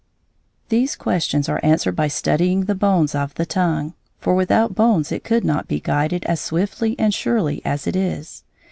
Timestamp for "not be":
5.43-5.79